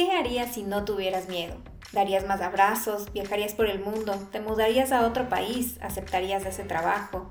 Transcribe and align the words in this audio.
¿Qué 0.00 0.12
harías 0.12 0.54
si 0.54 0.62
no 0.62 0.86
tuvieras 0.86 1.28
miedo? 1.28 1.56
¿Darías 1.92 2.26
más 2.26 2.40
abrazos? 2.40 3.12
¿Viajarías 3.12 3.52
por 3.52 3.66
el 3.66 3.80
mundo? 3.80 4.14
¿Te 4.32 4.40
mudarías 4.40 4.92
a 4.92 5.06
otro 5.06 5.28
país? 5.28 5.76
¿Aceptarías 5.82 6.46
ese 6.46 6.64
trabajo? 6.64 7.28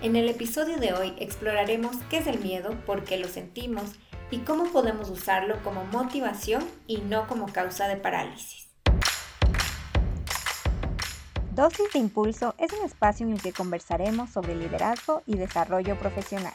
En 0.00 0.14
el 0.14 0.28
episodio 0.28 0.76
de 0.76 0.92
hoy 0.92 1.14
exploraremos 1.18 1.96
qué 2.08 2.18
es 2.18 2.28
el 2.28 2.38
miedo, 2.38 2.76
por 2.86 3.02
qué 3.02 3.18
lo 3.18 3.26
sentimos 3.26 3.90
y 4.30 4.38
cómo 4.38 4.66
podemos 4.66 5.10
usarlo 5.10 5.60
como 5.64 5.84
motivación 5.86 6.64
y 6.86 6.98
no 6.98 7.26
como 7.26 7.52
causa 7.52 7.88
de 7.88 7.96
parálisis. 7.96 8.68
Dosis 11.56 11.92
de 11.92 11.98
Impulso 11.98 12.54
es 12.58 12.72
un 12.72 12.84
espacio 12.84 13.26
en 13.26 13.32
el 13.32 13.42
que 13.42 13.52
conversaremos 13.52 14.30
sobre 14.30 14.54
liderazgo 14.54 15.24
y 15.26 15.38
desarrollo 15.38 15.98
profesional. 15.98 16.54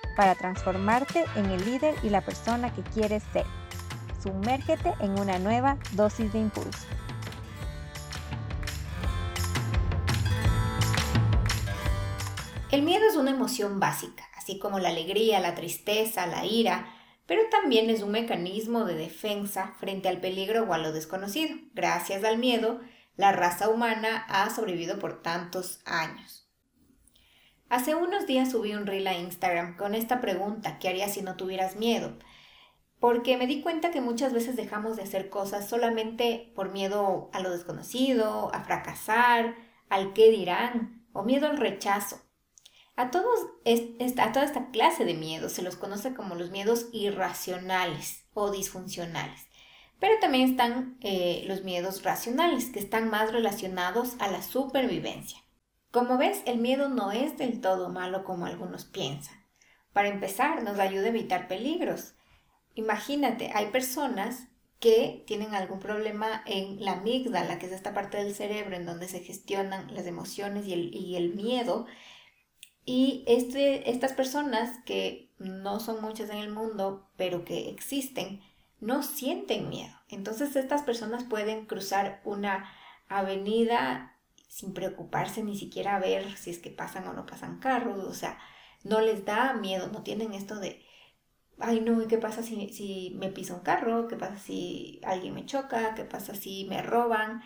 para 0.15 0.35
transformarte 0.35 1.25
en 1.35 1.45
el 1.47 1.65
líder 1.65 1.95
y 2.03 2.09
la 2.09 2.21
persona 2.21 2.73
que 2.73 2.83
quieres 2.83 3.23
ser. 3.33 3.45
Sumérgete 4.21 4.93
en 4.99 5.19
una 5.19 5.39
nueva 5.39 5.77
dosis 5.93 6.31
de 6.31 6.39
impulso. 6.39 6.85
El 12.71 12.83
miedo 12.83 13.03
es 13.09 13.17
una 13.17 13.31
emoción 13.31 13.81
básica, 13.81 14.23
así 14.37 14.57
como 14.57 14.79
la 14.79 14.89
alegría, 14.89 15.41
la 15.41 15.55
tristeza, 15.55 16.25
la 16.25 16.45
ira, 16.45 16.87
pero 17.25 17.41
también 17.49 17.89
es 17.89 18.01
un 18.01 18.11
mecanismo 18.11 18.85
de 18.85 18.95
defensa 18.95 19.75
frente 19.79 20.07
al 20.07 20.21
peligro 20.21 20.63
o 20.63 20.73
a 20.73 20.77
lo 20.77 20.93
desconocido. 20.93 21.55
Gracias 21.73 22.23
al 22.23 22.37
miedo, 22.37 22.79
la 23.17 23.33
raza 23.33 23.69
humana 23.69 24.25
ha 24.29 24.49
sobrevivido 24.49 24.99
por 24.99 25.21
tantos 25.21 25.81
años. 25.85 26.40
Hace 27.71 27.95
unos 27.95 28.27
días 28.27 28.51
subí 28.51 28.73
un 28.73 28.85
reel 28.85 29.07
a 29.07 29.17
Instagram 29.17 29.77
con 29.77 29.95
esta 29.95 30.19
pregunta, 30.19 30.77
¿qué 30.77 30.89
harías 30.89 31.13
si 31.13 31.21
no 31.21 31.37
tuvieras 31.37 31.77
miedo? 31.77 32.11
Porque 32.99 33.37
me 33.37 33.47
di 33.47 33.61
cuenta 33.61 33.91
que 33.91 34.01
muchas 34.01 34.33
veces 34.33 34.57
dejamos 34.57 34.97
de 34.97 35.03
hacer 35.03 35.29
cosas 35.29 35.69
solamente 35.69 36.51
por 36.53 36.73
miedo 36.73 37.29
a 37.31 37.39
lo 37.39 37.49
desconocido, 37.49 38.53
a 38.53 38.65
fracasar, 38.65 39.55
al 39.87 40.11
qué 40.11 40.31
dirán 40.31 41.07
o 41.13 41.23
miedo 41.23 41.47
al 41.47 41.55
rechazo. 41.55 42.21
A, 42.97 43.09
todos, 43.09 43.39
a 43.63 44.31
toda 44.33 44.43
esta 44.43 44.69
clase 44.71 45.05
de 45.05 45.13
miedos 45.13 45.53
se 45.53 45.61
los 45.61 45.77
conoce 45.77 46.13
como 46.13 46.35
los 46.35 46.51
miedos 46.51 46.87
irracionales 46.91 48.25
o 48.33 48.51
disfuncionales. 48.51 49.47
Pero 49.97 50.19
también 50.19 50.49
están 50.49 50.97
eh, 50.99 51.45
los 51.47 51.63
miedos 51.63 52.03
racionales, 52.03 52.65
que 52.65 52.79
están 52.79 53.09
más 53.09 53.31
relacionados 53.31 54.17
a 54.19 54.27
la 54.27 54.41
supervivencia. 54.41 55.41
Como 55.91 56.17
ves, 56.17 56.41
el 56.45 56.59
miedo 56.59 56.87
no 56.87 57.11
es 57.11 57.37
del 57.37 57.59
todo 57.59 57.89
malo 57.89 58.23
como 58.23 58.45
algunos 58.45 58.85
piensan. 58.85 59.35
Para 59.91 60.07
empezar, 60.07 60.63
nos 60.63 60.79
ayuda 60.79 61.05
a 61.05 61.09
evitar 61.09 61.49
peligros. 61.49 62.13
Imagínate, 62.75 63.51
hay 63.53 63.67
personas 63.67 64.47
que 64.79 65.23
tienen 65.27 65.53
algún 65.53 65.79
problema 65.79 66.43
en 66.45 66.83
la 66.83 66.93
amígdala, 66.93 67.59
que 67.59 67.67
es 67.67 67.71
esta 67.71 67.93
parte 67.93 68.17
del 68.17 68.33
cerebro 68.33 68.75
en 68.75 68.85
donde 68.85 69.07
se 69.07 69.19
gestionan 69.19 69.93
las 69.93 70.07
emociones 70.07 70.65
y 70.65 71.15
el, 71.15 71.35
miedo. 71.35 71.85
Y 72.85 73.23
este, 73.27 73.91
estas 73.91 74.13
personas, 74.13 74.79
que 74.85 75.33
no 75.37 75.79
son 75.79 76.01
muchas 76.01 76.29
en 76.29 76.37
el 76.37 76.49
mundo, 76.49 77.11
pero 77.17 77.43
que 77.43 77.69
existen, 77.69 78.41
no 78.79 79.03
sienten 79.03 79.69
miedo. 79.69 79.93
Entonces 80.09 80.55
estas 80.55 80.81
personas 80.83 81.25
pueden 81.25 81.65
cruzar 81.65 82.21
una 82.23 82.71
avenida 83.07 84.10
sin 84.51 84.73
preocuparse 84.73 85.43
ni 85.43 85.57
siquiera 85.57 85.95
a 85.95 85.99
ver 85.99 86.35
si 86.37 86.49
es 86.49 86.59
que 86.59 86.71
pasan 86.71 87.07
o 87.07 87.13
no 87.13 87.25
pasan 87.25 87.59
carros, 87.59 88.03
o 88.03 88.13
sea, 88.13 88.37
no 88.83 88.99
les 88.99 89.23
da 89.23 89.53
miedo, 89.53 89.87
no 89.87 90.03
tienen 90.03 90.33
esto 90.33 90.59
de, 90.59 90.85
ay 91.57 91.79
no, 91.79 92.05
¿qué 92.07 92.17
pasa 92.17 92.43
si, 92.43 92.67
si 92.69 93.15
me 93.17 93.29
pisa 93.29 93.53
un 93.55 93.61
carro? 93.61 94.09
¿Qué 94.09 94.17
pasa 94.17 94.37
si 94.37 94.99
alguien 95.05 95.35
me 95.35 95.45
choca? 95.45 95.95
¿Qué 95.95 96.03
pasa 96.03 96.35
si 96.35 96.65
me 96.65 96.81
roban? 96.81 97.41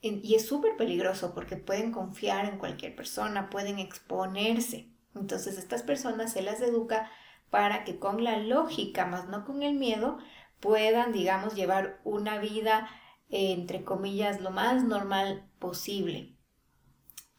Y 0.00 0.34
es 0.34 0.46
súper 0.46 0.76
peligroso 0.76 1.34
porque 1.34 1.56
pueden 1.56 1.92
confiar 1.92 2.46
en 2.46 2.58
cualquier 2.58 2.96
persona, 2.96 3.50
pueden 3.50 3.78
exponerse. 3.78 4.88
Entonces 5.14 5.58
estas 5.58 5.82
personas 5.82 6.32
se 6.32 6.40
las 6.42 6.62
educa 6.62 7.10
para 7.50 7.84
que 7.84 7.98
con 7.98 8.24
la 8.24 8.38
lógica, 8.38 9.04
más 9.04 9.28
no 9.28 9.44
con 9.44 9.62
el 9.62 9.74
miedo, 9.74 10.18
puedan, 10.60 11.12
digamos, 11.12 11.54
llevar 11.54 12.00
una 12.04 12.38
vida, 12.38 12.88
entre 13.28 13.84
comillas, 13.84 14.40
lo 14.40 14.50
más 14.50 14.84
normal 14.84 15.50
posible. 15.58 16.35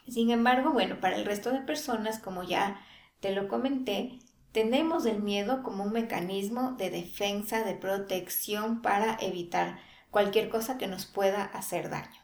Sin 0.07 0.29
embargo, 0.31 0.71
bueno, 0.71 0.99
para 0.99 1.17
el 1.17 1.25
resto 1.25 1.51
de 1.51 1.59
personas, 1.59 2.19
como 2.19 2.43
ya 2.43 2.81
te 3.19 3.33
lo 3.33 3.47
comenté, 3.47 4.19
tenemos 4.51 5.05
el 5.05 5.21
miedo 5.21 5.63
como 5.63 5.83
un 5.83 5.91
mecanismo 5.91 6.73
de 6.73 6.89
defensa, 6.89 7.63
de 7.63 7.75
protección 7.75 8.81
para 8.81 9.17
evitar 9.19 9.79
cualquier 10.09 10.49
cosa 10.49 10.77
que 10.77 10.87
nos 10.87 11.05
pueda 11.05 11.43
hacer 11.43 11.89
daño. 11.89 12.21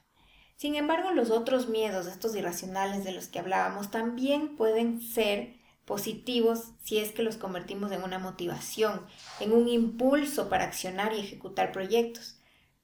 Sin 0.55 0.75
embargo, 0.75 1.11
los 1.11 1.29
otros 1.29 1.67
miedos, 1.67 2.07
estos 2.07 2.35
irracionales 2.35 3.03
de 3.03 3.11
los 3.11 3.27
que 3.27 3.39
hablábamos, 3.39 3.91
también 3.91 4.55
pueden 4.55 5.01
ser 5.01 5.55
positivos 5.85 6.71
si 6.81 6.99
es 6.99 7.11
que 7.11 7.23
los 7.23 7.37
convertimos 7.37 7.91
en 7.91 8.03
una 8.03 8.17
motivación, 8.17 9.05
en 9.39 9.51
un 9.51 9.67
impulso 9.67 10.47
para 10.49 10.63
accionar 10.63 11.13
y 11.13 11.19
ejecutar 11.19 11.71
proyectos. 11.71 12.39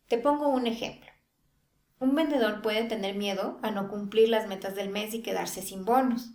Te 0.10 0.18
pongo 0.18 0.50
un 0.50 0.68
ejemplo. 0.68 1.09
Un 2.00 2.16
vendedor 2.16 2.62
puede 2.62 2.86
tener 2.86 3.16
miedo 3.16 3.60
a 3.62 3.72
no 3.72 3.90
cumplir 3.90 4.30
las 4.30 4.48
metas 4.48 4.76
del 4.76 4.90
mes 4.90 5.14
y 5.14 5.22
quedarse 5.22 5.62
sin 5.62 5.84
bonos. 5.84 6.32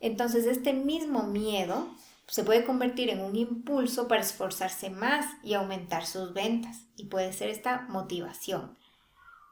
Entonces 0.00 0.46
este 0.46 0.72
mismo 0.72 1.24
miedo 1.24 1.88
se 2.26 2.44
puede 2.44 2.64
convertir 2.64 3.08
en 3.08 3.20
un 3.20 3.36
impulso 3.36 4.06
para 4.08 4.20
esforzarse 4.20 4.90
más 4.90 5.26
y 5.42 5.54
aumentar 5.54 6.04
sus 6.04 6.34
ventas 6.34 6.84
y 6.96 7.06
puede 7.06 7.32
ser 7.32 7.48
esta 7.48 7.86
motivación. 7.88 8.76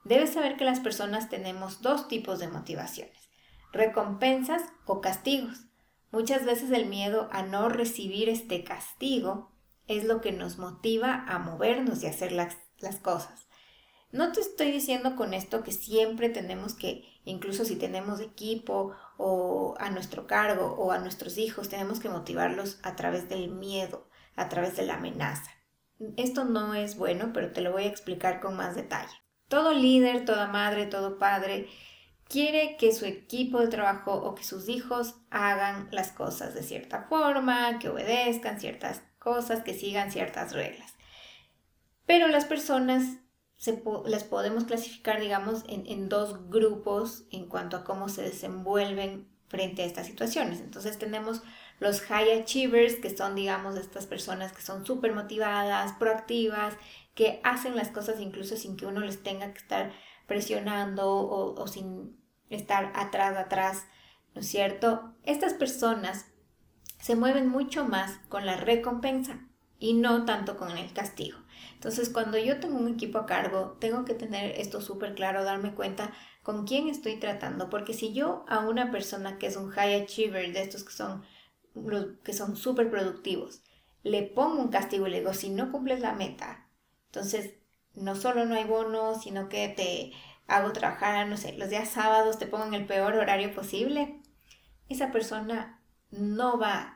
Debes 0.05 0.35
saber 0.35 0.57
que 0.57 0.65
las 0.65 0.81
personas 0.81 1.29
tenemos 1.29 1.81
dos 1.81 2.07
tipos 2.07 2.39
de 2.39 2.49
motivaciones, 2.49 3.29
recompensas 3.73 4.63
o 4.85 5.01
castigos. 5.01 5.67
Muchas 6.13 6.45
veces 6.45 6.71
el 6.71 6.87
miedo 6.87 7.29
a 7.33 7.43
no 7.43 7.69
recibir 7.69 8.29
este 8.29 8.63
castigo 8.63 9.53
es 9.89 10.05
lo 10.05 10.21
que 10.21 10.33
nos 10.33 10.59
motiva 10.59 11.25
a 11.27 11.39
movernos 11.39 12.03
y 12.03 12.07
hacer 12.07 12.33
las, 12.33 12.57
las 12.79 12.97
cosas. 12.97 13.46
No 14.17 14.33
te 14.33 14.41
estoy 14.41 14.73
diciendo 14.73 15.15
con 15.15 15.35
esto 15.35 15.63
que 15.63 15.73
siempre 15.73 16.31
tenemos 16.31 16.73
que, 16.73 17.05
incluso 17.27 17.67
si 17.67 17.77
tenemos 17.77 18.19
equipo 18.21 18.95
o 19.19 19.75
a 19.79 19.91
nuestro 19.91 20.27
cargo 20.27 20.75
o 20.79 20.91
a 20.91 20.99
nuestros 20.99 21.37
hijos, 21.37 21.69
tenemos 21.69 22.01
que 22.01 22.09
motivarlos 22.09 22.81
a 22.83 22.97
través 22.97 23.29
del 23.29 23.51
miedo, 23.51 24.09
a 24.35 24.49
través 24.49 24.75
de 24.75 24.87
la 24.87 24.95
amenaza. 24.95 25.51
Esto 26.17 26.47
no 26.47 26.73
es 26.75 26.97
bueno, 26.97 27.33
pero 27.35 27.53
te 27.53 27.61
lo 27.61 27.73
voy 27.73 27.83
a 27.83 27.89
explicar 27.89 28.41
con 28.41 28.57
más 28.57 28.75
detalle. 28.75 29.13
Todo 29.49 29.75
líder, 29.75 30.25
toda 30.25 30.47
madre, 30.47 30.87
todo 30.87 31.19
padre 31.19 31.69
quiere 32.27 32.79
que 32.79 32.95
su 32.95 33.05
equipo 33.05 33.61
de 33.61 33.69
trabajo 33.69 34.15
o 34.15 34.35
que 34.35 34.45
sus 34.45 34.71
hijos 34.71 35.17
hagan 35.29 35.89
las 35.93 36.13
cosas 36.13 36.55
de 36.55 36.63
cierta 36.63 37.03
forma, 37.03 37.79
que 37.79 37.91
obedezcan 37.91 38.61
ciertas 38.61 39.03
cosas, 39.19 39.63
que 39.63 39.75
sigan 39.75 40.11
ciertas 40.11 40.55
reglas. 40.55 40.95
Pero 42.07 42.29
las 42.29 42.47
personas 42.47 43.19
las 44.05 44.25
podemos 44.25 44.65
clasificar, 44.65 45.21
digamos, 45.21 45.65
en, 45.69 46.09
dos 46.09 46.51
grupos 46.51 47.25
en 47.31 47.47
cuanto 47.47 47.77
a 47.77 47.85
cómo 47.85 48.09
se 48.09 48.23
desenvuelven 48.23 49.29
frente 49.49 49.83
a 49.83 49.87
estas 49.87 50.07
situaciones. 50.07 50.61
Entonces 50.61 50.99
tenemos 50.99 51.43
los 51.81 52.01
high 52.03 52.41
achievers, 52.41 52.97
que 52.97 53.17
son, 53.17 53.35
digamos, 53.35 53.77
estas 53.77 54.07
personas 54.07 54.53
que 54.53 54.63
son 54.63 54.85
súper 54.85 55.15
motivadas, 55.15 55.93
proactivas, 55.99 56.75
que 57.15 57.41
hacen 57.45 57.77
las 57.77 57.89
cosas 57.89 58.21
incluso 58.21 58.57
sin 58.57 58.77
que 58.77 58.87
uno 58.87 59.01
les 59.01 59.23
tenga 59.23 59.53
que 59.53 59.59
estar 59.59 59.93
presionando 60.27 61.09
o, 61.09 61.61
o 61.61 61.67
sin 61.67 62.17
estar 62.51 62.93
atrás, 62.95 63.37
atrás, 63.37 63.87
¿no 64.35 64.43
es 64.43 64.49
cierto? 64.49 65.15
Estas 65.23 65.55
personas 65.55 66.27
se 67.01 67.17
mueven 67.17 67.49
mucho 67.49 67.85
más 67.87 68.19
con 68.29 68.45
la 68.45 68.57
recompensa 68.57 69.41
y 69.79 69.95
no 69.95 70.25
tanto 70.25 70.57
con 70.57 70.77
el 70.77 70.93
castigo. 70.93 71.39
Entonces, 71.75 72.11
cuando 72.11 72.39
yo 72.39 72.61
tengo 72.61 72.79
un 72.79 72.89
equipo 72.89 73.19
a 73.19 73.27
cargo, 73.27 73.77
tengo 73.81 74.05
que 74.05 74.15
tener 74.15 74.59
esto 74.61 74.81
súper 74.81 75.15
claro, 75.15 75.45
darme 75.45 75.75
cuenta 75.75 76.13
con 76.43 76.67
quién 76.67 76.89
estoy 76.89 77.17
tratando, 77.17 77.71
porque 77.71 77.93
si 77.93 78.13
yo 78.13 78.45
a 78.49 78.61
una 78.61 78.91
persona 78.91 79.39
que 79.39 79.47
es 79.47 79.57
un 79.57 79.71
high 79.71 80.03
achiever, 80.03 80.53
de 80.53 80.63
estos 80.63 80.85
que 80.85 80.93
son 80.93 81.25
que 82.25 82.33
son 82.33 82.57
súper 82.57 82.91
productivos, 82.91 83.63
le 84.03 84.23
pongo 84.23 84.63
un 84.63 84.69
castigo 84.69 85.07
y 85.07 85.11
le 85.11 85.19
digo, 85.19 85.35
si 85.35 85.51
no 85.51 85.71
cumples 85.71 86.01
la 86.01 86.13
meta, 86.13 86.69
entonces 87.07 87.55
no 87.95 88.15
solo 88.15 88.45
no 88.45 88.55
hay 88.55 88.65
bonos, 88.65 89.23
sino 89.23 89.49
que 89.49 89.69
te 89.69 90.13
hago 90.47 90.73
trabajar, 90.73 91.27
no 91.27 91.37
sé, 91.37 91.53
los 91.55 91.71
días 91.71 91.89
sábados 91.89 92.39
te 92.39 92.47
pongo 92.47 92.67
en 92.67 92.75
el 92.75 92.87
peor 92.87 93.15
horario 93.15 93.55
posible, 93.55 94.21
esa 94.89 95.11
persona 95.11 95.83
no 96.11 96.59
va, 96.59 96.96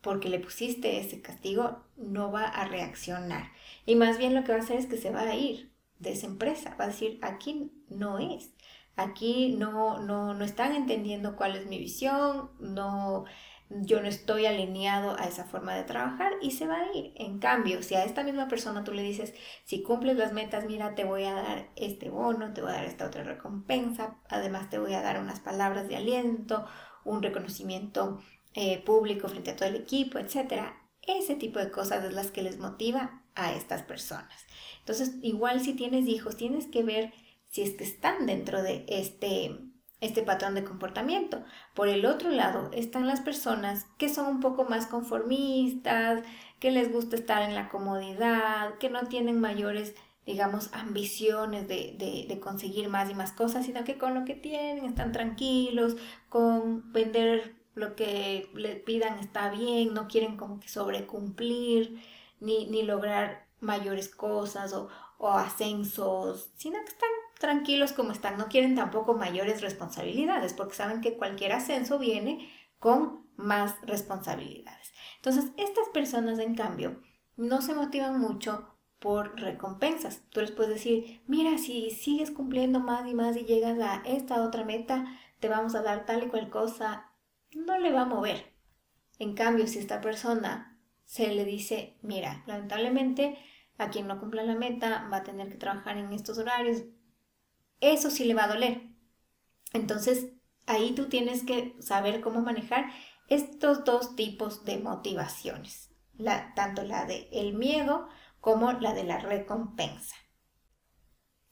porque 0.00 0.28
le 0.28 0.40
pusiste 0.40 1.00
ese 1.00 1.20
castigo, 1.20 1.84
no 1.96 2.32
va 2.32 2.44
a 2.44 2.64
reaccionar. 2.66 3.52
Y 3.86 3.96
más 3.96 4.18
bien 4.18 4.34
lo 4.34 4.44
que 4.44 4.52
va 4.52 4.58
a 4.58 4.62
hacer 4.62 4.78
es 4.78 4.86
que 4.86 4.96
se 4.96 5.10
va 5.10 5.22
a 5.22 5.34
ir 5.34 5.72
de 5.98 6.12
esa 6.12 6.26
empresa, 6.26 6.74
va 6.80 6.84
a 6.84 6.88
decir, 6.88 7.18
aquí 7.22 7.72
no 7.88 8.18
es. 8.18 8.50
Aquí 8.96 9.56
no, 9.56 10.00
no, 10.00 10.34
no 10.34 10.44
están 10.44 10.74
entendiendo 10.74 11.36
cuál 11.36 11.56
es 11.56 11.66
mi 11.66 11.78
visión, 11.78 12.50
no, 12.58 13.24
yo 13.70 14.02
no 14.02 14.08
estoy 14.08 14.46
alineado 14.46 15.16
a 15.18 15.24
esa 15.24 15.44
forma 15.44 15.74
de 15.74 15.84
trabajar 15.84 16.32
y 16.42 16.50
se 16.50 16.66
va 16.66 16.80
a 16.80 16.92
ir. 16.92 17.12
En 17.16 17.38
cambio, 17.38 17.82
si 17.82 17.94
a 17.94 18.04
esta 18.04 18.24
misma 18.24 18.48
persona 18.48 18.84
tú 18.84 18.92
le 18.92 19.02
dices, 19.02 19.32
si 19.64 19.82
cumples 19.82 20.16
las 20.16 20.32
metas, 20.32 20.66
mira, 20.66 20.94
te 20.94 21.04
voy 21.04 21.24
a 21.24 21.34
dar 21.34 21.70
este 21.76 22.10
bono, 22.10 22.52
te 22.52 22.62
voy 22.62 22.70
a 22.72 22.74
dar 22.74 22.84
esta 22.84 23.06
otra 23.06 23.22
recompensa, 23.22 24.18
además 24.28 24.68
te 24.70 24.78
voy 24.78 24.94
a 24.94 25.02
dar 25.02 25.20
unas 25.20 25.40
palabras 25.40 25.88
de 25.88 25.96
aliento, 25.96 26.66
un 27.04 27.22
reconocimiento 27.22 28.20
eh, 28.54 28.82
público 28.84 29.28
frente 29.28 29.50
a 29.50 29.56
todo 29.56 29.68
el 29.68 29.76
equipo, 29.76 30.18
etc. 30.18 30.72
Ese 31.02 31.34
tipo 31.34 31.58
de 31.58 31.70
cosas 31.70 32.04
es 32.04 32.12
las 32.12 32.30
que 32.30 32.42
les 32.42 32.58
motiva 32.58 33.22
a 33.34 33.52
estas 33.52 33.82
personas. 33.82 34.44
Entonces, 34.80 35.14
igual 35.22 35.60
si 35.60 35.74
tienes 35.74 36.06
hijos, 36.06 36.36
tienes 36.36 36.66
que 36.66 36.82
ver 36.82 37.12
si 37.48 37.62
es 37.62 37.74
que 37.74 37.84
están 37.84 38.26
dentro 38.26 38.62
de 38.62 38.84
este 38.88 39.70
este 40.00 40.22
patrón 40.22 40.54
de 40.54 40.64
comportamiento. 40.64 41.44
Por 41.74 41.88
el 41.88 42.06
otro 42.06 42.30
lado 42.30 42.70
están 42.72 43.06
las 43.06 43.20
personas 43.20 43.86
que 43.98 44.08
son 44.08 44.26
un 44.26 44.40
poco 44.40 44.64
más 44.64 44.86
conformistas, 44.86 46.22
que 46.58 46.70
les 46.70 46.92
gusta 46.92 47.16
estar 47.16 47.42
en 47.42 47.54
la 47.54 47.68
comodidad, 47.68 48.78
que 48.78 48.90
no 48.90 49.06
tienen 49.08 49.40
mayores, 49.40 49.94
digamos, 50.26 50.70
ambiciones 50.72 51.68
de, 51.68 51.96
de, 52.28 52.40
conseguir 52.40 52.88
más 52.88 53.10
y 53.10 53.14
más 53.14 53.32
cosas, 53.32 53.66
sino 53.66 53.84
que 53.84 53.98
con 53.98 54.14
lo 54.14 54.24
que 54.24 54.34
tienen 54.34 54.84
están 54.84 55.12
tranquilos, 55.12 55.96
con 56.28 56.92
vender 56.92 57.59
lo 57.74 57.94
que 57.96 58.50
les 58.54 58.80
pidan 58.80 59.18
está 59.18 59.50
bien, 59.50 59.94
no 59.94 60.08
quieren 60.08 60.36
como 60.36 60.60
que 60.60 60.68
sobrecumplir, 60.68 62.02
ni, 62.40 62.66
ni 62.66 62.82
lograr 62.82 63.46
mayores 63.60 64.08
cosas 64.08 64.72
o, 64.72 64.88
o 65.18 65.28
ascensos, 65.28 66.50
sino 66.56 66.78
que 66.80 66.90
están 66.90 67.10
tranquilos 67.38 67.92
como 67.92 68.12
están, 68.12 68.38
no 68.38 68.48
quieren 68.48 68.74
tampoco 68.74 69.14
mayores 69.14 69.60
responsabilidades, 69.60 70.52
porque 70.52 70.74
saben 70.74 71.00
que 71.00 71.16
cualquier 71.16 71.52
ascenso 71.52 71.98
viene 71.98 72.50
con 72.78 73.26
más 73.36 73.74
responsabilidades. 73.82 74.92
Entonces, 75.16 75.52
estas 75.56 75.88
personas, 75.88 76.38
en 76.38 76.54
cambio, 76.54 77.00
no 77.36 77.62
se 77.62 77.74
motivan 77.74 78.20
mucho 78.20 78.66
por 78.98 79.38
recompensas. 79.40 80.22
Tú 80.30 80.40
les 80.40 80.50
puedes 80.50 80.74
decir, 80.74 81.22
mira, 81.26 81.58
si 81.58 81.90
sigues 81.90 82.30
cumpliendo 82.30 82.80
más 82.80 83.08
y 83.08 83.14
más 83.14 83.36
y 83.36 83.44
llegas 83.44 83.78
a 83.80 84.02
esta 84.04 84.42
otra 84.42 84.64
meta, 84.64 85.06
te 85.40 85.48
vamos 85.48 85.74
a 85.74 85.82
dar 85.82 86.04
tal 86.06 86.24
y 86.24 86.28
cual 86.28 86.50
cosa, 86.50 87.09
no 87.54 87.78
le 87.78 87.92
va 87.92 88.02
a 88.02 88.06
mover. 88.06 88.54
En 89.18 89.34
cambio, 89.34 89.66
si 89.66 89.78
esta 89.78 90.00
persona 90.00 90.78
se 91.04 91.34
le 91.34 91.44
dice, 91.44 91.98
mira, 92.02 92.42
lamentablemente 92.46 93.38
a 93.78 93.90
quien 93.90 94.06
no 94.06 94.20
cumpla 94.20 94.42
la 94.42 94.54
meta 94.54 95.08
va 95.12 95.18
a 95.18 95.22
tener 95.24 95.48
que 95.48 95.58
trabajar 95.58 95.96
en 95.96 96.12
estos 96.12 96.38
horarios, 96.38 96.82
eso 97.80 98.10
sí 98.10 98.24
le 98.24 98.34
va 98.34 98.44
a 98.44 98.48
doler. 98.48 98.82
Entonces, 99.72 100.32
ahí 100.66 100.92
tú 100.94 101.08
tienes 101.08 101.42
que 101.44 101.74
saber 101.80 102.20
cómo 102.20 102.42
manejar 102.42 102.90
estos 103.28 103.84
dos 103.84 104.16
tipos 104.16 104.64
de 104.64 104.78
motivaciones, 104.78 105.90
tanto 106.54 106.82
la 106.82 107.06
de 107.06 107.28
miedo 107.54 108.08
como 108.40 108.72
la 108.72 108.92
de 108.92 109.04
la 109.04 109.18
recompensa. 109.18 110.16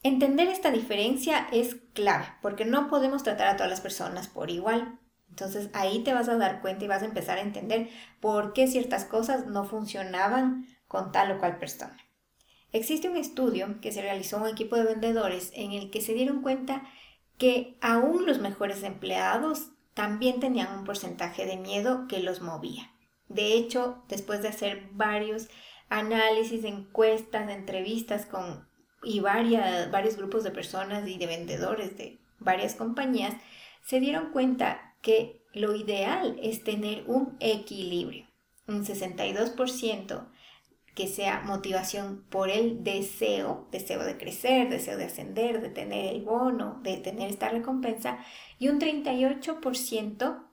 Entender 0.02 0.48
esta 0.48 0.70
diferencia 0.70 1.48
es 1.50 1.76
clave, 1.94 2.26
porque 2.40 2.64
no 2.64 2.88
podemos 2.88 3.22
tratar 3.22 3.48
a 3.48 3.56
todas 3.56 3.70
las 3.70 3.80
personas 3.80 4.28
por 4.28 4.50
igual. 4.50 5.00
Entonces 5.38 5.70
ahí 5.72 6.02
te 6.02 6.12
vas 6.12 6.28
a 6.28 6.36
dar 6.36 6.60
cuenta 6.60 6.84
y 6.84 6.88
vas 6.88 7.02
a 7.02 7.06
empezar 7.06 7.38
a 7.38 7.42
entender 7.42 7.88
por 8.18 8.52
qué 8.52 8.66
ciertas 8.66 9.04
cosas 9.04 9.46
no 9.46 9.64
funcionaban 9.64 10.66
con 10.88 11.12
tal 11.12 11.30
o 11.30 11.38
cual 11.38 11.58
persona. 11.58 11.96
Existe 12.72 13.08
un 13.08 13.16
estudio 13.16 13.80
que 13.80 13.92
se 13.92 14.02
realizó 14.02 14.38
un 14.38 14.48
equipo 14.48 14.74
de 14.74 14.82
vendedores 14.82 15.52
en 15.54 15.72
el 15.72 15.90
que 15.90 16.00
se 16.00 16.12
dieron 16.12 16.42
cuenta 16.42 16.82
que 17.38 17.78
aún 17.80 18.26
los 18.26 18.40
mejores 18.40 18.82
empleados 18.82 19.70
también 19.94 20.40
tenían 20.40 20.76
un 20.76 20.84
porcentaje 20.84 21.46
de 21.46 21.56
miedo 21.56 22.06
que 22.08 22.18
los 22.18 22.40
movía. 22.40 22.90
De 23.28 23.54
hecho, 23.54 24.02
después 24.08 24.42
de 24.42 24.48
hacer 24.48 24.88
varios 24.92 25.48
análisis, 25.88 26.64
encuestas, 26.64 27.48
entrevistas 27.48 28.26
con 28.26 28.66
y 29.04 29.20
varios 29.20 30.16
grupos 30.16 30.42
de 30.42 30.50
personas 30.50 31.06
y 31.06 31.16
de 31.16 31.26
vendedores 31.26 31.96
de 31.96 32.18
varias 32.40 32.74
compañías, 32.74 33.34
se 33.84 34.00
dieron 34.00 34.32
cuenta 34.32 34.87
que 35.02 35.42
lo 35.52 35.74
ideal 35.74 36.38
es 36.42 36.64
tener 36.64 37.04
un 37.06 37.36
equilibrio. 37.40 38.26
Un 38.66 38.84
62% 38.84 40.28
que 40.94 41.06
sea 41.06 41.42
motivación 41.42 42.24
por 42.28 42.50
el 42.50 42.82
deseo, 42.82 43.68
deseo 43.70 44.02
de 44.02 44.18
crecer, 44.18 44.68
deseo 44.68 44.96
de 44.96 45.04
ascender, 45.04 45.60
de 45.60 45.68
tener 45.68 46.12
el 46.12 46.22
bono, 46.22 46.80
de 46.82 46.96
tener 46.96 47.30
esta 47.30 47.48
recompensa, 47.48 48.18
y 48.58 48.68
un 48.68 48.80
38% 48.80 50.44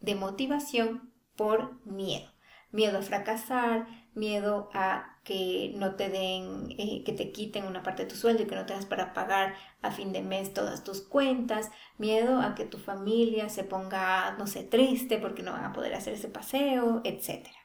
de 0.00 0.14
motivación 0.14 1.14
por 1.36 1.84
miedo. 1.86 2.30
Miedo 2.70 2.98
a 2.98 3.02
fracasar, 3.02 3.86
miedo 4.12 4.68
a 4.74 5.17
que 5.28 5.74
no 5.76 5.94
te 5.94 6.08
den, 6.08 6.74
eh, 6.78 7.02
que 7.04 7.12
te 7.12 7.32
quiten 7.32 7.66
una 7.66 7.82
parte 7.82 8.04
de 8.04 8.08
tu 8.08 8.16
sueldo 8.16 8.44
y 8.44 8.46
que 8.46 8.54
no 8.54 8.64
tengas 8.64 8.86
para 8.86 9.12
pagar 9.12 9.56
a 9.82 9.90
fin 9.90 10.10
de 10.14 10.22
mes 10.22 10.54
todas 10.54 10.84
tus 10.84 11.02
cuentas, 11.02 11.70
miedo 11.98 12.40
a 12.40 12.54
que 12.54 12.64
tu 12.64 12.78
familia 12.78 13.50
se 13.50 13.62
ponga, 13.62 14.36
no 14.38 14.46
sé, 14.46 14.64
triste 14.64 15.18
porque 15.18 15.42
no 15.42 15.52
van 15.52 15.66
a 15.66 15.74
poder 15.74 15.92
hacer 15.92 16.14
ese 16.14 16.28
paseo, 16.28 17.02
etcétera. 17.04 17.58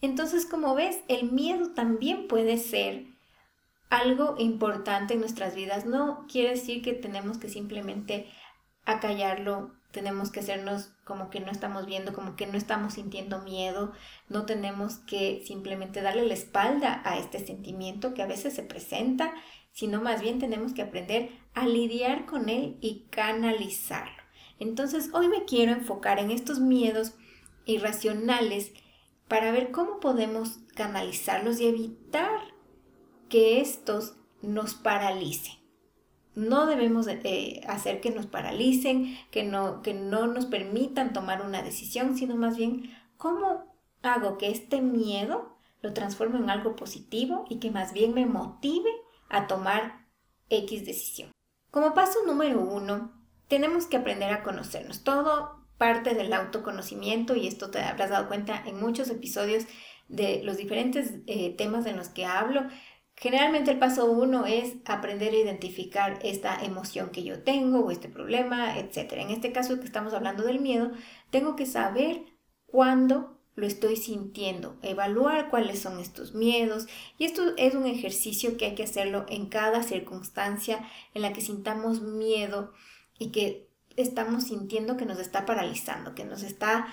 Entonces, 0.00 0.46
como 0.46 0.74
ves, 0.74 1.00
el 1.08 1.30
miedo 1.30 1.74
también 1.74 2.26
puede 2.26 2.56
ser 2.56 3.04
algo 3.90 4.36
importante 4.38 5.12
en 5.12 5.20
nuestras 5.20 5.54
vidas. 5.54 5.84
No 5.84 6.24
quiere 6.26 6.52
decir 6.52 6.80
que 6.80 6.94
tenemos 6.94 7.36
que 7.36 7.50
simplemente 7.50 8.30
acallarlo, 8.86 9.74
tenemos 9.94 10.32
que 10.32 10.40
hacernos 10.40 10.90
como 11.04 11.30
que 11.30 11.38
no 11.38 11.52
estamos 11.52 11.86
viendo, 11.86 12.12
como 12.12 12.34
que 12.34 12.48
no 12.48 12.58
estamos 12.58 12.94
sintiendo 12.94 13.40
miedo, 13.42 13.92
no 14.28 14.44
tenemos 14.44 14.96
que 14.96 15.42
simplemente 15.46 16.02
darle 16.02 16.26
la 16.26 16.34
espalda 16.34 17.00
a 17.04 17.16
este 17.16 17.38
sentimiento 17.46 18.12
que 18.12 18.22
a 18.22 18.26
veces 18.26 18.54
se 18.54 18.64
presenta, 18.64 19.32
sino 19.72 20.02
más 20.02 20.20
bien 20.20 20.40
tenemos 20.40 20.74
que 20.74 20.82
aprender 20.82 21.30
a 21.54 21.66
lidiar 21.66 22.26
con 22.26 22.48
él 22.48 22.76
y 22.80 23.06
canalizarlo. 23.10 24.22
Entonces, 24.58 25.10
hoy 25.14 25.28
me 25.28 25.44
quiero 25.44 25.72
enfocar 25.72 26.18
en 26.18 26.32
estos 26.32 26.58
miedos 26.58 27.14
irracionales 27.64 28.72
para 29.28 29.52
ver 29.52 29.70
cómo 29.70 30.00
podemos 30.00 30.58
canalizarlos 30.74 31.60
y 31.60 31.66
evitar 31.68 32.40
que 33.28 33.60
estos 33.60 34.16
nos 34.42 34.74
paralicen. 34.74 35.63
No 36.34 36.66
debemos 36.66 37.06
eh, 37.08 37.62
hacer 37.68 38.00
que 38.00 38.10
nos 38.10 38.26
paralicen, 38.26 39.16
que 39.30 39.44
no, 39.44 39.82
que 39.82 39.94
no 39.94 40.26
nos 40.26 40.46
permitan 40.46 41.12
tomar 41.12 41.42
una 41.42 41.62
decisión, 41.62 42.16
sino 42.16 42.36
más 42.36 42.56
bien 42.56 42.90
cómo 43.16 43.76
hago 44.02 44.38
que 44.38 44.50
este 44.50 44.80
miedo 44.80 45.56
lo 45.80 45.92
transforme 45.92 46.38
en 46.38 46.50
algo 46.50 46.76
positivo 46.76 47.44
y 47.48 47.58
que 47.58 47.70
más 47.70 47.92
bien 47.92 48.14
me 48.14 48.26
motive 48.26 48.90
a 49.28 49.46
tomar 49.46 50.06
X 50.48 50.84
decisión. 50.84 51.30
Como 51.70 51.94
paso 51.94 52.20
número 52.26 52.60
uno, 52.60 53.12
tenemos 53.48 53.86
que 53.86 53.96
aprender 53.96 54.32
a 54.32 54.42
conocernos. 54.42 55.04
Todo 55.04 55.64
parte 55.78 56.14
del 56.14 56.32
autoconocimiento 56.32 57.34
y 57.34 57.46
esto 57.46 57.70
te 57.70 57.80
habrás 57.80 58.10
dado 58.10 58.28
cuenta 58.28 58.62
en 58.64 58.80
muchos 58.80 59.10
episodios 59.10 59.64
de 60.08 60.42
los 60.44 60.56
diferentes 60.56 61.14
eh, 61.26 61.54
temas 61.56 61.86
en 61.86 61.96
los 61.96 62.08
que 62.08 62.26
hablo. 62.26 62.62
Generalmente 63.16 63.70
el 63.70 63.78
paso 63.78 64.10
uno 64.10 64.44
es 64.44 64.74
aprender 64.84 65.32
a 65.32 65.38
identificar 65.38 66.18
esta 66.22 66.62
emoción 66.62 67.10
que 67.10 67.22
yo 67.22 67.42
tengo 67.42 67.80
o 67.80 67.90
este 67.90 68.08
problema, 68.08 68.78
etc. 68.78 69.12
En 69.14 69.30
este 69.30 69.52
caso 69.52 69.78
que 69.78 69.86
estamos 69.86 70.14
hablando 70.14 70.42
del 70.44 70.60
miedo, 70.60 70.90
tengo 71.30 71.56
que 71.56 71.66
saber 71.66 72.24
cuándo 72.66 73.40
lo 73.54 73.66
estoy 73.66 73.96
sintiendo, 73.96 74.76
evaluar 74.82 75.48
cuáles 75.48 75.78
son 75.78 76.00
estos 76.00 76.34
miedos 76.34 76.86
y 77.18 77.24
esto 77.24 77.54
es 77.56 77.74
un 77.74 77.86
ejercicio 77.86 78.56
que 78.56 78.66
hay 78.66 78.74
que 78.74 78.82
hacerlo 78.82 79.26
en 79.28 79.46
cada 79.46 79.82
circunstancia 79.84 80.84
en 81.14 81.22
la 81.22 81.32
que 81.32 81.40
sintamos 81.40 82.02
miedo 82.02 82.72
y 83.16 83.30
que 83.30 83.68
estamos 83.96 84.44
sintiendo 84.44 84.96
que 84.96 85.06
nos 85.06 85.20
está 85.20 85.46
paralizando, 85.46 86.16
que 86.16 86.24
nos 86.24 86.42
está 86.42 86.88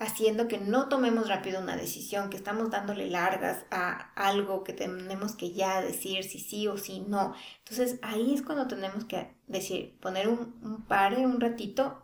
haciendo 0.00 0.48
que 0.48 0.58
no 0.58 0.88
tomemos 0.88 1.28
rápido 1.28 1.60
una 1.60 1.76
decisión, 1.76 2.30
que 2.30 2.36
estamos 2.36 2.70
dándole 2.70 3.10
largas 3.10 3.64
a 3.70 4.12
algo 4.14 4.64
que 4.64 4.72
tenemos 4.72 5.34
que 5.34 5.52
ya 5.52 5.80
decir 5.80 6.24
si 6.24 6.38
sí 6.38 6.68
o 6.68 6.76
si 6.76 7.00
no. 7.00 7.34
Entonces 7.58 7.98
ahí 8.02 8.34
es 8.34 8.42
cuando 8.42 8.68
tenemos 8.68 9.04
que 9.04 9.34
decir, 9.46 9.98
poner 10.00 10.28
un, 10.28 10.58
un 10.62 10.86
pare 10.86 11.26
un 11.26 11.40
ratito, 11.40 12.02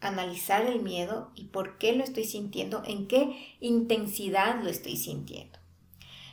analizar 0.00 0.64
el 0.66 0.82
miedo 0.82 1.32
y 1.34 1.48
por 1.48 1.78
qué 1.78 1.92
lo 1.92 2.04
estoy 2.04 2.24
sintiendo, 2.24 2.82
en 2.86 3.08
qué 3.08 3.56
intensidad 3.60 4.62
lo 4.62 4.70
estoy 4.70 4.96
sintiendo. 4.96 5.58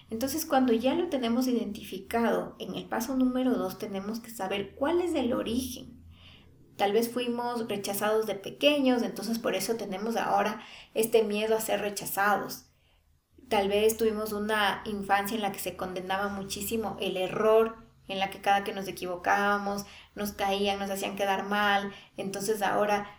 Entonces, 0.09 0.45
cuando 0.45 0.71
ya 0.73 0.93
lo 0.93 1.09
tenemos 1.09 1.47
identificado, 1.47 2.55
en 2.59 2.75
el 2.75 2.85
paso 2.85 3.15
número 3.15 3.55
dos 3.55 3.79
tenemos 3.79 4.19
que 4.19 4.29
saber 4.29 4.75
cuál 4.75 5.01
es 5.01 5.15
el 5.15 5.33
origen. 5.33 5.94
Tal 6.77 6.91
vez 6.91 7.11
fuimos 7.11 7.67
rechazados 7.67 8.25
de 8.27 8.35
pequeños, 8.35 9.01
entonces 9.01 9.39
por 9.39 9.55
eso 9.55 9.75
tenemos 9.75 10.17
ahora 10.17 10.61
este 10.93 11.23
miedo 11.23 11.55
a 11.55 11.61
ser 11.61 11.81
rechazados. 11.81 12.65
Tal 13.47 13.69
vez 13.69 13.95
tuvimos 13.95 14.33
una 14.33 14.81
infancia 14.85 15.35
en 15.35 15.41
la 15.41 15.51
que 15.51 15.59
se 15.59 15.77
condenaba 15.77 16.29
muchísimo 16.29 16.97
el 16.99 17.15
error, 17.15 17.77
en 18.07 18.19
la 18.19 18.29
que 18.29 18.41
cada 18.41 18.63
que 18.63 18.73
nos 18.73 18.87
equivocábamos 18.87 19.85
nos 20.15 20.31
caían, 20.31 20.79
nos 20.79 20.89
hacían 20.89 21.15
quedar 21.15 21.45
mal, 21.45 21.93
entonces 22.17 22.61
ahora 22.61 23.09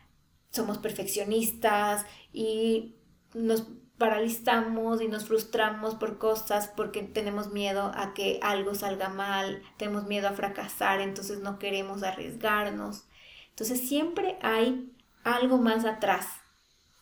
somos 0.51 0.79
perfeccionistas 0.79 2.05
y 2.33 2.97
nos 3.35 3.67
paralizamos 3.99 5.01
y 5.01 5.09
nos 5.09 5.27
frustramos 5.27 5.95
por 5.95 6.19
cosas 6.19 6.69
porque 6.69 7.03
tenemos 7.03 7.53
miedo 7.53 7.93
a 7.95 8.15
que 8.15 8.39
algo 8.43 8.75
salga 8.75 9.09
mal, 9.09 9.63
tenemos 9.79 10.05
miedo 10.07 10.29
a 10.29 10.33
fracasar, 10.33 11.01
entonces 11.01 11.41
no 11.41 11.59
queremos 11.59 12.03
arriesgarnos. 12.03 13.07
Entonces 13.57 13.89
siempre 13.89 14.37
hay 14.43 14.93
algo 15.25 15.57
más 15.57 15.87
atrás, 15.87 16.27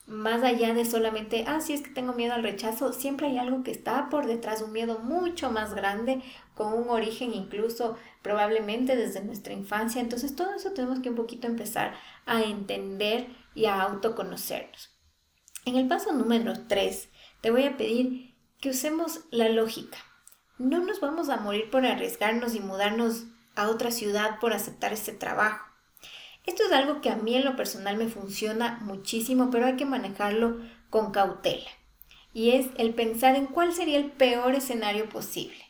más 0.06 0.44
allá 0.44 0.72
de 0.72 0.84
solamente, 0.84 1.44
ah, 1.48 1.60
sí 1.60 1.72
es 1.72 1.82
que 1.82 1.90
tengo 1.90 2.12
miedo 2.12 2.32
al 2.32 2.44
rechazo, 2.44 2.92
siempre 2.92 3.26
hay 3.26 3.38
algo 3.38 3.64
que 3.64 3.72
está 3.72 4.08
por 4.08 4.26
detrás, 4.26 4.62
un 4.62 4.70
miedo 4.70 5.00
mucho 5.00 5.50
más 5.50 5.74
grande, 5.74 6.22
con 6.54 6.72
un 6.72 6.90
origen 6.90 7.34
incluso 7.34 7.96
probablemente 8.22 8.94
desde 8.94 9.20
nuestra 9.24 9.52
infancia. 9.52 10.00
Entonces 10.00 10.36
todo 10.36 10.54
eso 10.54 10.70
tenemos 10.70 11.00
que 11.00 11.10
un 11.10 11.16
poquito 11.16 11.48
empezar 11.48 11.94
a 12.24 12.44
entender 12.44 13.26
y 13.56 13.64
a 13.64 13.82
autoconocernos. 13.82 14.90
En 15.64 15.74
el 15.74 15.88
paso 15.88 16.12
número 16.12 16.52
3 16.68 17.08
te 17.40 17.50
voy 17.50 17.64
a 17.64 17.76
pedir 17.76 18.32
que 18.60 18.70
usemos 18.70 19.22
la 19.32 19.48
lógica. 19.48 19.98
No 20.58 20.78
nos 20.78 21.00
vamos 21.00 21.30
a 21.30 21.38
morir 21.38 21.68
por 21.68 21.84
arriesgarnos 21.84 22.54
y 22.54 22.60
mudarnos 22.60 23.24
a 23.56 23.68
otra 23.70 23.90
ciudad 23.90 24.38
por 24.38 24.52
aceptar 24.52 24.92
este 24.92 25.10
trabajo. 25.10 25.73
Esto 26.46 26.64
es 26.64 26.72
algo 26.72 27.00
que 27.00 27.10
a 27.10 27.16
mí 27.16 27.34
en 27.34 27.44
lo 27.44 27.56
personal 27.56 27.96
me 27.96 28.08
funciona 28.08 28.78
muchísimo, 28.82 29.50
pero 29.50 29.66
hay 29.66 29.76
que 29.76 29.86
manejarlo 29.86 30.60
con 30.90 31.12
cautela. 31.12 31.70
Y 32.32 32.50
es 32.52 32.68
el 32.76 32.94
pensar 32.94 33.36
en 33.36 33.46
cuál 33.46 33.72
sería 33.72 33.98
el 33.98 34.10
peor 34.10 34.54
escenario 34.54 35.08
posible. 35.08 35.64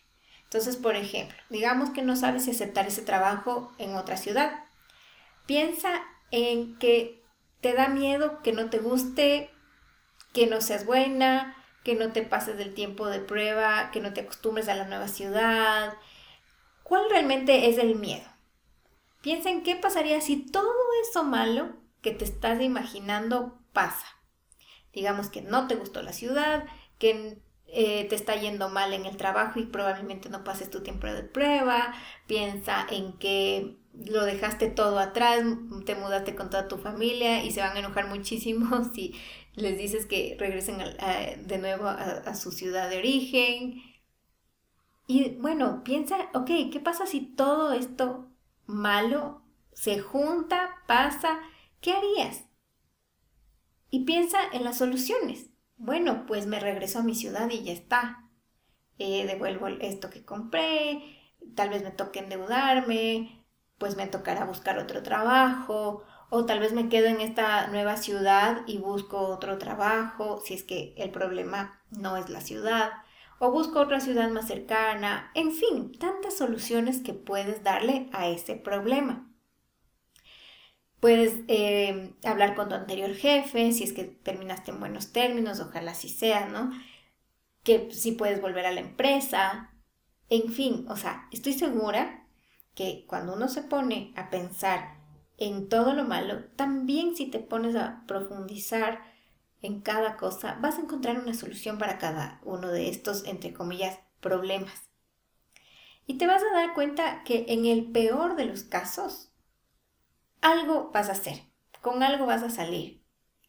Entonces, 0.44 0.76
por 0.76 0.96
ejemplo, 0.96 1.36
digamos 1.50 1.90
que 1.90 2.02
no 2.02 2.16
sabes 2.16 2.44
si 2.44 2.52
aceptar 2.52 2.86
ese 2.86 3.02
trabajo 3.02 3.72
en 3.78 3.96
otra 3.96 4.16
ciudad. 4.16 4.64
Piensa 5.46 6.02
en 6.30 6.78
que 6.78 7.22
te 7.60 7.72
da 7.74 7.88
miedo 7.88 8.40
que 8.42 8.52
no 8.52 8.70
te 8.70 8.78
guste 8.78 9.50
que 10.34 10.46
no 10.48 10.60
seas 10.60 10.84
buena, 10.84 11.56
que 11.84 11.94
no 11.94 12.12
te 12.12 12.22
pases 12.22 12.58
del 12.58 12.74
tiempo 12.74 13.06
de 13.06 13.20
prueba, 13.20 13.90
que 13.92 14.00
no 14.00 14.12
te 14.12 14.22
acostumbres 14.22 14.68
a 14.68 14.74
la 14.74 14.84
nueva 14.84 15.08
ciudad. 15.08 15.94
¿Cuál 16.82 17.08
realmente 17.08 17.70
es 17.70 17.78
el 17.78 17.94
miedo? 17.94 18.28
Piensa 19.24 19.48
en 19.48 19.62
qué 19.62 19.74
pasaría 19.74 20.20
si 20.20 20.36
todo 20.36 20.70
eso 21.02 21.24
malo 21.24 21.72
que 22.02 22.10
te 22.10 22.26
estás 22.26 22.60
imaginando 22.60 23.58
pasa. 23.72 24.04
Digamos 24.92 25.30
que 25.30 25.40
no 25.40 25.66
te 25.66 25.76
gustó 25.76 26.02
la 26.02 26.12
ciudad, 26.12 26.66
que 26.98 27.38
eh, 27.66 28.04
te 28.04 28.16
está 28.16 28.36
yendo 28.36 28.68
mal 28.68 28.92
en 28.92 29.06
el 29.06 29.16
trabajo 29.16 29.58
y 29.58 29.64
probablemente 29.64 30.28
no 30.28 30.44
pases 30.44 30.68
tu 30.68 30.82
tiempo 30.82 31.06
de 31.06 31.22
prueba. 31.22 31.94
Piensa 32.26 32.86
en 32.90 33.14
que 33.14 33.78
lo 33.94 34.26
dejaste 34.26 34.68
todo 34.68 34.98
atrás, 34.98 35.42
te 35.86 35.94
mudaste 35.94 36.34
con 36.34 36.50
toda 36.50 36.68
tu 36.68 36.76
familia 36.76 37.42
y 37.42 37.50
se 37.50 37.62
van 37.62 37.78
a 37.78 37.80
enojar 37.80 38.08
muchísimo 38.08 38.84
si 38.94 39.14
les 39.54 39.78
dices 39.78 40.04
que 40.04 40.36
regresen 40.38 40.76
de 41.46 41.58
nuevo 41.58 41.88
a, 41.88 42.34
su 42.34 42.52
ciudad 42.52 42.90
de 42.90 42.98
origen. 42.98 43.80
Y 45.06 45.30
bueno, 45.36 45.82
piensa, 45.82 46.28
ok, 46.34 46.50
¿qué 46.70 46.80
pasa 46.84 47.06
si 47.06 47.22
todo 47.22 47.72
esto 47.72 48.28
malo 48.66 49.42
se 49.72 50.00
junta, 50.00 50.82
pasa? 50.86 51.40
¿Qué 51.80 51.92
harías? 51.92 52.44
Y 53.90 54.04
piensa 54.04 54.38
en 54.52 54.64
las 54.64 54.78
soluciones. 54.78 55.50
Bueno, 55.76 56.24
pues 56.26 56.46
me 56.46 56.60
regreso 56.60 57.00
a 57.00 57.02
mi 57.02 57.14
ciudad 57.14 57.50
y 57.50 57.62
ya 57.62 57.72
está. 57.72 58.30
Eh, 58.98 59.26
devuelvo 59.26 59.66
esto 59.68 60.08
que 60.08 60.24
compré, 60.24 61.02
tal 61.56 61.70
vez 61.70 61.82
me 61.82 61.90
toque 61.90 62.20
endeudarme, 62.20 63.44
pues 63.78 63.96
me 63.96 64.06
tocará 64.06 64.44
buscar 64.44 64.78
otro 64.78 65.02
trabajo 65.02 66.04
o 66.30 66.46
tal 66.46 66.60
vez 66.60 66.72
me 66.72 66.88
quedo 66.88 67.06
en 67.06 67.20
esta 67.20 67.66
nueva 67.68 67.96
ciudad 67.96 68.62
y 68.66 68.78
busco 68.78 69.18
otro 69.28 69.58
trabajo, 69.58 70.40
si 70.44 70.54
es 70.54 70.64
que 70.64 70.94
el 70.96 71.10
problema 71.10 71.80
no 71.90 72.16
es 72.16 72.28
la 72.28 72.40
ciudad, 72.40 72.92
o 73.44 73.50
busco 73.50 73.78
otra 73.78 74.00
ciudad 74.00 74.30
más 74.30 74.46
cercana, 74.46 75.30
en 75.34 75.52
fin, 75.52 75.92
tantas 75.98 76.34
soluciones 76.34 77.00
que 77.00 77.12
puedes 77.12 77.62
darle 77.62 78.08
a 78.12 78.26
ese 78.26 78.56
problema. 78.56 79.30
Puedes 80.98 81.34
eh, 81.48 82.14
hablar 82.24 82.54
con 82.54 82.70
tu 82.70 82.74
anterior 82.74 83.12
jefe, 83.12 83.72
si 83.72 83.84
es 83.84 83.92
que 83.92 84.04
terminaste 84.04 84.70
en 84.70 84.80
buenos 84.80 85.12
términos, 85.12 85.60
ojalá 85.60 85.90
así 85.90 86.08
sea, 86.08 86.46
¿no? 86.46 86.72
Que 87.62 87.92
si 87.92 88.12
puedes 88.12 88.40
volver 88.40 88.64
a 88.64 88.72
la 88.72 88.80
empresa, 88.80 89.74
en 90.30 90.50
fin, 90.50 90.86
o 90.88 90.96
sea, 90.96 91.28
estoy 91.30 91.52
segura 91.52 92.26
que 92.74 93.04
cuando 93.06 93.34
uno 93.34 93.48
se 93.48 93.60
pone 93.60 94.14
a 94.16 94.30
pensar 94.30 95.02
en 95.36 95.68
todo 95.68 95.92
lo 95.92 96.04
malo, 96.04 96.46
también 96.56 97.14
si 97.14 97.26
te 97.26 97.40
pones 97.40 97.76
a 97.76 98.04
profundizar 98.06 99.02
en 99.64 99.80
cada 99.80 100.16
cosa, 100.16 100.58
vas 100.60 100.78
a 100.78 100.82
encontrar 100.82 101.18
una 101.18 101.34
solución 101.34 101.78
para 101.78 101.98
cada 101.98 102.40
uno 102.44 102.68
de 102.70 102.88
estos, 102.90 103.24
entre 103.24 103.54
comillas, 103.54 103.98
problemas. 104.20 104.90
Y 106.06 106.18
te 106.18 106.26
vas 106.26 106.42
a 106.42 106.54
dar 106.54 106.74
cuenta 106.74 107.24
que 107.24 107.46
en 107.48 107.64
el 107.66 107.90
peor 107.90 108.36
de 108.36 108.44
los 108.44 108.64
casos, 108.64 109.32
algo 110.42 110.90
vas 110.92 111.08
a 111.08 111.12
hacer, 111.12 111.40
con 111.80 112.02
algo 112.02 112.26
vas 112.26 112.42
a 112.42 112.50
salir 112.50 113.02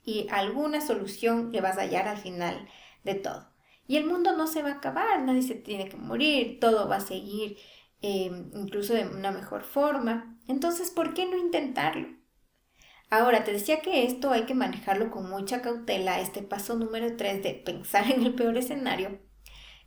y 0.05 0.27
alguna 0.31 0.79
solución 0.81 1.51
le 1.51 1.61
vas 1.61 1.77
a 1.77 1.81
hallar 1.81 2.07
al 2.07 2.17
final 2.17 2.69
de 3.03 3.15
todo. 3.15 3.49
Y 3.87 3.97
el 3.97 4.05
mundo 4.05 4.35
no 4.37 4.47
se 4.47 4.63
va 4.63 4.69
a 4.69 4.73
acabar, 4.75 5.21
nadie 5.21 5.41
se 5.41 5.55
tiene 5.55 5.89
que 5.89 5.97
morir, 5.97 6.59
todo 6.61 6.87
va 6.87 6.97
a 6.97 7.01
seguir 7.01 7.57
eh, 8.01 8.31
incluso 8.53 8.93
de 8.93 9.05
una 9.05 9.31
mejor 9.31 9.63
forma. 9.63 10.37
Entonces, 10.47 10.91
¿por 10.91 11.13
qué 11.13 11.25
no 11.25 11.37
intentarlo? 11.37 12.07
Ahora, 13.09 13.43
te 13.43 13.51
decía 13.51 13.81
que 13.81 14.05
esto 14.05 14.31
hay 14.31 14.43
que 14.43 14.55
manejarlo 14.55 15.11
con 15.11 15.29
mucha 15.29 15.61
cautela, 15.61 16.19
este 16.19 16.41
paso 16.41 16.75
número 16.75 17.15
3 17.15 17.43
de 17.43 17.53
pensar 17.53 18.09
en 18.11 18.23
el 18.23 18.33
peor 18.33 18.57
escenario. 18.57 19.19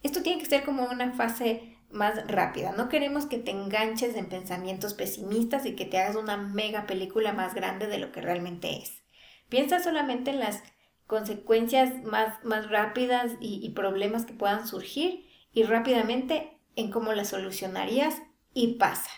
Esto 0.02 0.22
tiene 0.22 0.40
que 0.40 0.48
ser 0.48 0.64
como 0.64 0.84
una 0.84 1.12
fase 1.12 1.76
más 1.90 2.26
rápida. 2.28 2.72
No 2.72 2.88
queremos 2.88 3.26
que 3.26 3.38
te 3.38 3.50
enganches 3.50 4.14
en 4.14 4.28
pensamientos 4.28 4.94
pesimistas 4.94 5.66
y 5.66 5.75
que 5.75 5.87
te 5.87 5.98
hagas 5.98 6.16
una 6.16 6.37
mega 6.37 6.87
película 6.87 7.32
más 7.32 7.54
grande 7.54 7.87
de 7.87 7.98
lo 7.98 8.12
que 8.12 8.20
realmente 8.20 8.78
es. 8.78 9.02
Piensa 9.48 9.80
solamente 9.80 10.30
en 10.30 10.40
las 10.40 10.62
consecuencias 11.06 12.02
más, 12.04 12.44
más 12.44 12.68
rápidas 12.68 13.32
y, 13.40 13.64
y 13.64 13.70
problemas 13.70 14.26
que 14.26 14.34
puedan 14.34 14.66
surgir 14.66 15.26
y 15.52 15.62
rápidamente 15.64 16.60
en 16.76 16.90
cómo 16.90 17.12
las 17.14 17.28
solucionarías 17.28 18.22
y 18.52 18.75
pasa. 18.75 19.10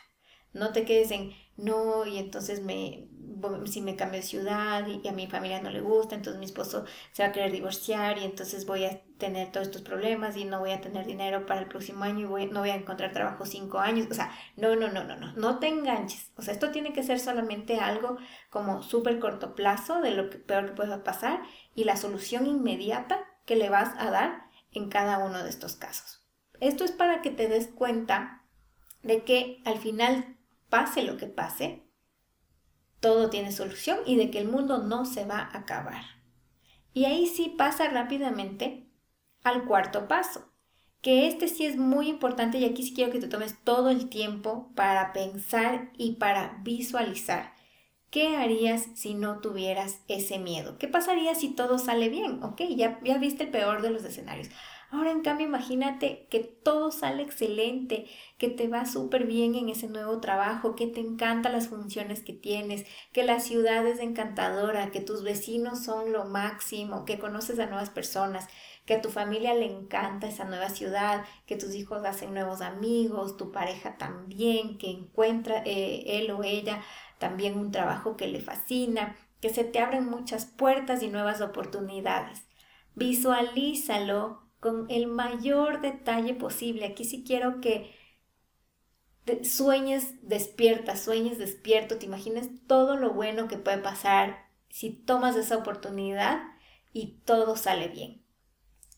No 0.52 0.72
te 0.72 0.84
quedes 0.84 1.10
en, 1.10 1.32
no, 1.60 2.06
y 2.06 2.18
entonces 2.18 2.62
me, 2.62 3.08
si 3.66 3.80
me 3.80 3.96
cambio 3.96 4.20
de 4.20 4.26
ciudad 4.26 4.86
y, 4.86 5.06
a 5.06 5.12
mi 5.12 5.26
familia 5.26 5.60
no 5.60 5.70
le 5.70 5.80
gusta, 5.80 6.14
entonces 6.14 6.38
mi 6.38 6.46
esposo 6.46 6.84
se 7.12 7.22
va 7.22 7.30
a 7.30 7.32
querer 7.32 7.52
divorciar 7.52 8.18
y 8.18 8.24
entonces 8.24 8.66
voy 8.66 8.84
a 8.84 9.00
tener 9.18 9.52
todos 9.52 9.66
estos 9.66 9.82
problemas 9.82 10.36
y 10.36 10.44
no 10.44 10.60
voy 10.60 10.72
a 10.72 10.80
tener 10.80 11.06
dinero 11.06 11.46
para 11.46 11.60
el 11.60 11.68
próximo 11.68 12.04
año 12.04 12.20
y 12.20 12.24
voy, 12.24 12.46
no 12.46 12.60
voy 12.60 12.70
a 12.70 12.76
encontrar 12.76 13.12
trabajo 13.12 13.44
cinco 13.46 13.78
años. 13.78 14.06
O 14.10 14.14
sea, 14.14 14.32
no, 14.56 14.74
no, 14.76 14.88
no, 14.88 15.04
no, 15.04 15.16
no, 15.16 15.32
no 15.34 15.58
te 15.58 15.68
enganches. 15.68 16.32
O 16.36 16.42
sea, 16.42 16.54
esto 16.54 16.70
tiene 16.70 16.92
que 16.92 17.02
ser 17.02 17.20
solamente 17.20 17.78
algo 17.78 18.16
como 18.50 18.82
súper 18.82 19.18
corto 19.18 19.54
plazo 19.54 20.00
de 20.00 20.12
lo 20.12 20.30
que, 20.30 20.38
peor 20.38 20.66
que 20.66 20.72
pueda 20.72 21.04
pasar 21.04 21.42
y 21.74 21.84
la 21.84 21.96
solución 21.96 22.46
inmediata 22.46 23.24
que 23.44 23.56
le 23.56 23.68
vas 23.68 23.94
a 23.98 24.10
dar 24.10 24.44
en 24.72 24.88
cada 24.88 25.18
uno 25.18 25.42
de 25.42 25.50
estos 25.50 25.76
casos. 25.76 26.24
Esto 26.60 26.84
es 26.84 26.92
para 26.92 27.22
que 27.22 27.30
te 27.30 27.48
des 27.48 27.68
cuenta 27.68 28.44
de 29.02 29.24
que 29.24 29.62
al 29.64 29.78
final 29.78 30.36
pase 30.70 31.02
lo 31.02 31.16
que 31.16 31.26
pase, 31.26 31.84
todo 33.00 33.30
tiene 33.30 33.52
solución 33.52 33.98
y 34.06 34.16
de 34.16 34.30
que 34.30 34.38
el 34.38 34.48
mundo 34.48 34.78
no 34.78 35.04
se 35.04 35.24
va 35.24 35.38
a 35.38 35.58
acabar. 35.58 36.02
Y 36.92 37.04
ahí 37.04 37.26
sí 37.26 37.54
pasa 37.56 37.88
rápidamente 37.88 38.90
al 39.42 39.64
cuarto 39.64 40.08
paso, 40.08 40.52
que 41.00 41.26
este 41.28 41.48
sí 41.48 41.64
es 41.64 41.76
muy 41.76 42.08
importante 42.08 42.58
y 42.58 42.64
aquí 42.64 42.82
sí 42.82 42.94
quiero 42.94 43.12
que 43.12 43.20
te 43.20 43.28
tomes 43.28 43.62
todo 43.64 43.90
el 43.90 44.08
tiempo 44.08 44.72
para 44.74 45.12
pensar 45.12 45.92
y 45.96 46.16
para 46.16 46.60
visualizar. 46.62 47.54
¿Qué 48.10 48.36
harías 48.36 48.88
si 48.94 49.14
no 49.14 49.38
tuvieras 49.38 50.00
ese 50.08 50.38
miedo? 50.38 50.78
¿Qué 50.78 50.88
pasaría 50.88 51.34
si 51.36 51.50
todo 51.50 51.78
sale 51.78 52.08
bien? 52.08 52.42
Ok, 52.42 52.62
ya, 52.76 52.98
viste 53.20 53.44
el 53.44 53.50
peor 53.50 53.82
de 53.82 53.90
los 53.90 54.04
escenarios. 54.04 54.48
Ahora 54.92 55.12
en 55.12 55.22
cambio 55.22 55.46
imagínate 55.46 56.26
que 56.30 56.40
todo 56.40 56.90
sale 56.90 57.22
excelente, 57.22 58.06
que 58.38 58.48
te 58.48 58.66
va 58.66 58.86
súper 58.86 59.24
bien 59.24 59.54
en 59.54 59.68
ese 59.68 59.86
nuevo 59.86 60.20
trabajo, 60.20 60.74
que 60.74 60.88
te 60.88 60.98
encantan 60.98 61.52
las 61.52 61.68
funciones 61.68 62.22
que 62.24 62.32
tienes, 62.32 62.84
que 63.12 63.22
la 63.22 63.38
ciudad 63.38 63.86
es 63.86 64.00
encantadora, 64.00 64.90
que 64.90 65.00
tus 65.00 65.22
vecinos 65.22 65.84
son 65.84 66.12
lo 66.12 66.24
máximo, 66.24 67.04
que 67.04 67.20
conoces 67.20 67.60
a 67.60 67.66
nuevas 67.66 67.90
personas, 67.90 68.48
que 68.84 68.94
a 68.94 69.00
tu 69.00 69.10
familia 69.10 69.54
le 69.54 69.66
encanta 69.66 70.26
esa 70.26 70.44
nueva 70.44 70.70
ciudad, 70.70 71.24
que 71.46 71.54
tus 71.54 71.76
hijos 71.76 72.04
hacen 72.04 72.34
nuevos 72.34 72.60
amigos, 72.60 73.36
tu 73.36 73.52
pareja 73.52 73.96
también, 73.96 74.76
que 74.76 74.90
encuentra 74.90 75.62
eh, 75.64 76.02
él 76.18 76.32
o 76.32 76.42
ella 76.42 76.82
también 77.18 77.56
un 77.56 77.70
trabajo 77.70 78.16
que 78.16 78.26
le 78.26 78.40
fascina, 78.40 79.14
que 79.40 79.50
se 79.50 79.62
te 79.62 79.78
abren 79.78 80.06
muchas 80.10 80.46
puertas 80.46 81.04
y 81.04 81.08
nuevas 81.08 81.40
oportunidades. 81.40 82.42
Visualízalo 82.96 84.49
con 84.60 84.86
el 84.90 85.06
mayor 85.06 85.80
detalle 85.80 86.34
posible. 86.34 86.86
Aquí 86.86 87.04
sí 87.04 87.24
quiero 87.26 87.60
que 87.60 87.94
sueñes 89.42 90.14
despierta, 90.22 90.96
sueñes 90.96 91.38
despierto, 91.38 91.98
te 91.98 92.06
imagines 92.06 92.48
todo 92.66 92.96
lo 92.96 93.12
bueno 93.12 93.48
que 93.48 93.58
puede 93.58 93.78
pasar 93.78 94.48
si 94.68 94.90
tomas 94.90 95.36
esa 95.36 95.56
oportunidad 95.56 96.42
y 96.92 97.18
todo 97.24 97.56
sale 97.56 97.88
bien. 97.88 98.22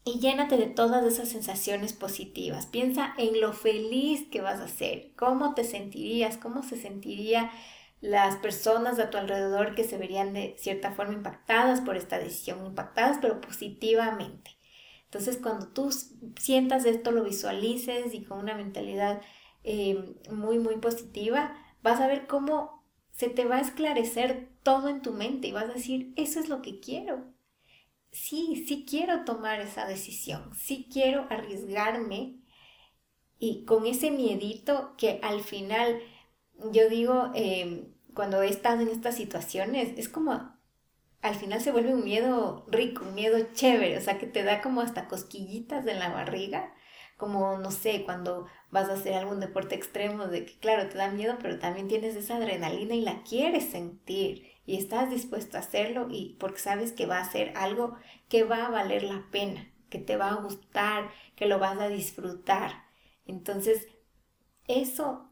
Y 0.04 0.18
llénate 0.18 0.56
de 0.56 0.66
todas 0.66 1.04
esas 1.04 1.28
sensaciones 1.28 1.92
positivas. 1.92 2.66
Piensa 2.66 3.14
en 3.18 3.40
lo 3.40 3.52
feliz 3.52 4.26
que 4.30 4.40
vas 4.40 4.60
a 4.60 4.66
ser, 4.66 5.12
cómo 5.14 5.54
te 5.54 5.62
sentirías, 5.62 6.36
cómo 6.36 6.64
se 6.64 6.76
sentiría 6.76 7.52
las 8.00 8.36
personas 8.36 8.98
a 8.98 9.10
tu 9.10 9.18
alrededor 9.18 9.76
que 9.76 9.84
se 9.84 9.96
verían 9.96 10.34
de 10.34 10.56
cierta 10.58 10.90
forma 10.90 11.14
impactadas 11.14 11.80
por 11.80 11.96
esta 11.96 12.18
decisión, 12.18 12.66
impactadas 12.66 13.18
pero 13.22 13.40
positivamente. 13.40 14.50
Entonces 15.12 15.36
cuando 15.36 15.68
tú 15.68 15.90
sientas 16.40 16.86
esto, 16.86 17.12
lo 17.12 17.22
visualices 17.22 18.14
y 18.14 18.24
con 18.24 18.38
una 18.38 18.54
mentalidad 18.54 19.20
eh, 19.62 20.16
muy, 20.30 20.58
muy 20.58 20.78
positiva, 20.78 21.54
vas 21.82 22.00
a 22.00 22.06
ver 22.06 22.26
cómo 22.26 22.82
se 23.10 23.28
te 23.28 23.44
va 23.44 23.56
a 23.56 23.60
esclarecer 23.60 24.48
todo 24.62 24.88
en 24.88 25.02
tu 25.02 25.12
mente 25.12 25.48
y 25.48 25.52
vas 25.52 25.64
a 25.64 25.74
decir, 25.74 26.14
eso 26.16 26.40
es 26.40 26.48
lo 26.48 26.62
que 26.62 26.80
quiero. 26.80 27.26
Sí, 28.10 28.64
sí 28.66 28.86
quiero 28.88 29.24
tomar 29.26 29.60
esa 29.60 29.86
decisión, 29.86 30.50
sí 30.54 30.88
quiero 30.90 31.26
arriesgarme 31.28 32.38
y 33.38 33.66
con 33.66 33.84
ese 33.84 34.10
miedito 34.10 34.94
que 34.96 35.20
al 35.22 35.42
final 35.42 36.00
yo 36.72 36.88
digo, 36.88 37.32
em, 37.34 37.92
cuando 38.14 38.40
he 38.40 38.48
estado 38.48 38.80
en 38.80 38.88
estas 38.88 39.16
situaciones, 39.16 39.92
es 39.98 40.08
como, 40.08 40.51
al 41.22 41.36
final 41.36 41.60
se 41.60 41.72
vuelve 41.72 41.94
un 41.94 42.04
miedo 42.04 42.66
rico, 42.68 43.04
un 43.04 43.14
miedo 43.14 43.38
chévere, 43.54 43.96
o 43.96 44.00
sea, 44.00 44.18
que 44.18 44.26
te 44.26 44.42
da 44.42 44.60
como 44.60 44.80
hasta 44.80 45.08
cosquillitas 45.08 45.86
en 45.86 45.98
la 45.98 46.10
barriga, 46.10 46.74
como, 47.16 47.58
no 47.58 47.70
sé, 47.70 48.04
cuando 48.04 48.46
vas 48.70 48.88
a 48.88 48.94
hacer 48.94 49.14
algún 49.14 49.38
deporte 49.40 49.76
extremo, 49.76 50.26
de 50.26 50.44
que 50.44 50.58
claro, 50.58 50.88
te 50.88 50.98
da 50.98 51.10
miedo, 51.10 51.36
pero 51.40 51.58
también 51.58 51.88
tienes 51.88 52.16
esa 52.16 52.36
adrenalina 52.36 52.94
y 52.94 53.02
la 53.02 53.22
quieres 53.22 53.70
sentir 53.70 54.50
y 54.66 54.76
estás 54.76 55.10
dispuesto 55.10 55.56
a 55.56 55.60
hacerlo 55.60 56.08
y 56.10 56.36
porque 56.40 56.58
sabes 56.58 56.92
que 56.92 57.06
va 57.06 57.18
a 57.20 57.30
ser 57.30 57.52
algo 57.56 57.96
que 58.28 58.44
va 58.44 58.66
a 58.66 58.70
valer 58.70 59.04
la 59.04 59.28
pena, 59.30 59.72
que 59.90 59.98
te 59.98 60.16
va 60.16 60.30
a 60.30 60.42
gustar, 60.42 61.10
que 61.36 61.46
lo 61.46 61.58
vas 61.60 61.78
a 61.78 61.88
disfrutar. 61.88 62.72
Entonces, 63.26 63.86
eso 64.66 65.30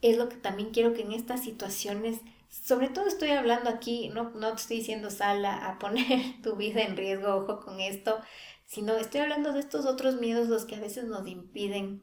es 0.00 0.16
lo 0.16 0.28
que 0.28 0.36
también 0.36 0.70
quiero 0.70 0.94
que 0.94 1.02
en 1.02 1.12
estas 1.12 1.42
situaciones, 1.42 2.20
sobre 2.48 2.88
todo 2.88 3.06
estoy 3.06 3.30
hablando 3.30 3.70
aquí, 3.70 4.08
no, 4.08 4.30
no 4.30 4.50
te 4.50 4.62
estoy 4.62 4.76
diciendo 4.78 5.10
sal 5.10 5.44
a, 5.44 5.78
poner 5.78 6.40
tu 6.42 6.56
vida 6.56 6.82
en 6.82 6.96
riesgo, 6.96 7.34
ojo 7.34 7.60
con 7.60 7.80
esto, 7.80 8.20
sino 8.66 8.94
estoy 8.96 9.22
hablando 9.22 9.52
de 9.52 9.60
estos 9.60 9.86
otros 9.86 10.20
miedos 10.20 10.48
los 10.48 10.64
que 10.64 10.76
a 10.76 10.80
veces 10.80 11.04
nos 11.04 11.26
impiden 11.26 12.02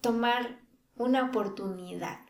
tomar 0.00 0.60
una 0.96 1.24
oportunidad, 1.24 2.20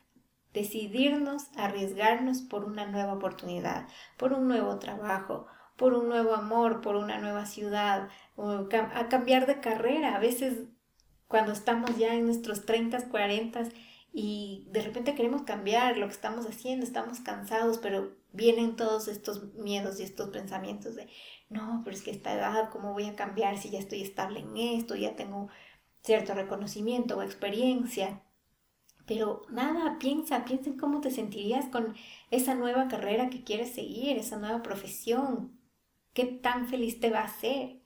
decidirnos, 0.53 1.49
arriesgarnos 1.57 2.43
por 2.43 2.65
una 2.65 2.87
nueva 2.87 3.15
oportunidad, 3.15 3.89
por 4.17 4.33
un 4.33 4.49
nuevo 4.49 4.79
trabajo, 4.79 5.47
por 5.77 5.95
un 5.95 6.09
nuevo 6.09 6.35
amor, 6.35 6.81
por 6.81 6.97
una 6.97 7.19
nueva 7.19 7.47
ciudad, 7.47 8.09
a 8.37 9.09
cambiar 9.09 9.47
de 9.47 9.61
carrera. 9.61 10.15
A 10.15 10.21
veces 10.21 10.69
cuando 11.27 11.53
estamos 11.53 11.97
ya 11.99 12.15
en 12.15 12.27
nuestros 12.27 12.65
30, 12.65 13.09
40 13.09 13.65
y 14.17 14.69
de 14.71 14.81
repente 14.81 15.17
queremos 15.17 15.43
cambiar 15.43 15.99
lo 15.99 16.07
que 16.07 16.13
estamos 16.13 16.47
haciendo, 16.47 16.87
estamos 16.87 17.19
cansados, 17.19 17.79
pero 17.79 18.13
vienen 18.33 18.77
todos 18.77 19.09
estos 19.09 19.53
miedos 19.55 19.99
y 19.99 20.05
estos 20.05 20.31
pensamientos 20.31 20.95
de, 20.95 21.09
no, 21.49 21.83
pero 21.83 21.97
es 21.97 22.03
que 22.05 22.13
esta 22.13 22.33
edad, 22.33 22.71
¿cómo 22.71 22.93
voy 22.93 23.07
a 23.07 23.17
cambiar 23.17 23.59
si 23.59 23.71
ya 23.71 23.81
estoy 23.81 24.03
estable 24.03 24.39
en 24.39 24.57
esto, 24.57 24.95
ya 24.95 25.17
tengo 25.17 25.49
cierto 26.05 26.33
reconocimiento 26.33 27.19
o 27.19 27.23
experiencia? 27.23 28.23
Pero 29.05 29.43
nada, 29.51 29.99
piensa, 29.99 30.45
piensa 30.45 30.71
en 30.71 30.79
cómo 30.79 31.01
te 31.01 31.11
sentirías 31.11 31.67
con 31.67 31.97
esa 32.31 32.55
nueva 32.55 32.87
carrera 32.87 33.31
que 33.31 33.43
quieres 33.43 33.75
seguir, 33.75 34.17
esa 34.17 34.37
nueva 34.37 34.63
profesión, 34.63 35.59
qué 36.13 36.25
tan 36.25 36.69
feliz 36.69 37.01
te 37.01 37.11
va 37.11 37.23
a 37.23 37.25
hacer. 37.25 37.81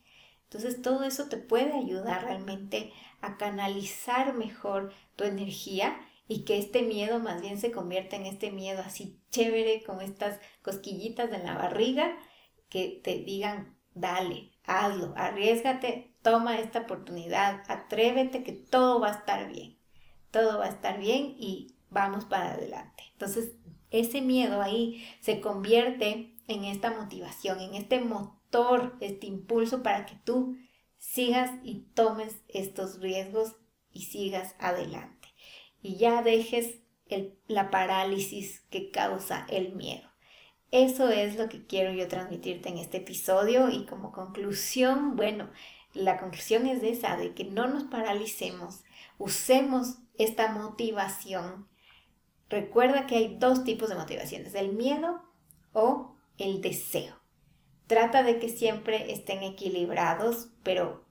Entonces 0.44 0.82
todo 0.82 1.04
eso 1.04 1.30
te 1.30 1.38
puede 1.38 1.72
ayudar 1.72 2.24
realmente 2.24 2.92
a 3.22 3.38
canalizar 3.38 4.34
mejor 4.34 4.92
tu 5.16 5.24
energía 5.24 5.98
y 6.28 6.44
que 6.44 6.58
este 6.58 6.82
miedo 6.82 7.18
más 7.18 7.40
bien 7.40 7.58
se 7.58 7.72
convierta 7.72 8.16
en 8.16 8.26
este 8.26 8.52
miedo 8.52 8.82
así 8.84 9.18
chévere, 9.30 9.82
con 9.82 10.02
estas 10.02 10.38
cosquillitas 10.62 11.32
en 11.32 11.44
la 11.44 11.56
barriga, 11.56 12.16
que 12.68 13.00
te 13.02 13.18
digan, 13.18 13.78
dale, 13.94 14.52
hazlo, 14.64 15.14
arriesgate, 15.16 16.14
toma 16.20 16.60
esta 16.60 16.80
oportunidad, 16.80 17.62
atrévete 17.68 18.44
que 18.44 18.52
todo 18.52 19.00
va 19.00 19.08
a 19.08 19.18
estar 19.18 19.50
bien, 19.50 19.78
todo 20.30 20.58
va 20.58 20.66
a 20.66 20.70
estar 20.70 21.00
bien 21.00 21.34
y 21.38 21.74
vamos 21.88 22.26
para 22.26 22.52
adelante. 22.52 23.04
Entonces, 23.12 23.56
ese 23.90 24.20
miedo 24.20 24.60
ahí 24.60 25.02
se 25.20 25.40
convierte 25.40 26.36
en 26.46 26.64
esta 26.64 26.90
motivación, 26.90 27.60
en 27.60 27.74
este 27.74 28.00
motor, 28.00 28.96
este 29.00 29.26
impulso 29.26 29.82
para 29.82 30.04
que 30.04 30.16
tú 30.24 30.58
sigas 30.98 31.50
y 31.62 31.86
tomes 31.94 32.42
estos 32.48 33.00
riesgos 33.00 33.56
y 33.90 34.02
sigas 34.02 34.54
adelante 34.58 35.17
y 35.82 35.96
ya 35.96 36.22
dejes 36.22 36.80
la 37.46 37.70
parálisis 37.70 38.60
que 38.70 38.90
causa 38.90 39.46
el 39.48 39.74
miedo. 39.74 40.08
Eso 40.70 41.08
es 41.08 41.36
lo 41.36 41.48
que 41.48 41.66
quiero 41.66 41.92
yo 41.92 42.08
transmitirte 42.08 42.68
en 42.68 42.78
este 42.78 42.98
episodio 42.98 43.70
y 43.70 43.86
como 43.86 44.12
conclusión, 44.12 45.16
bueno, 45.16 45.48
la 45.94 46.18
conclusión 46.18 46.66
es 46.66 46.82
esa, 46.82 47.16
de 47.16 47.32
que 47.32 47.44
no 47.44 47.66
nos 47.68 47.84
paralicemos, 47.84 48.84
usemos 49.16 49.98
esta 50.18 50.52
motivación. 50.52 51.68
Recuerda 52.50 53.06
que 53.06 53.16
hay 53.16 53.36
dos 53.38 53.64
tipos 53.64 53.88
de 53.88 53.94
motivaciones, 53.94 54.54
el 54.54 54.72
miedo 54.72 55.22
o 55.72 56.16
el 56.36 56.60
deseo. 56.60 57.16
Trata 57.86 58.22
de 58.22 58.38
que 58.38 58.50
siempre 58.50 59.12
estén 59.12 59.42
equilibrados, 59.42 60.50
pero 60.62 61.06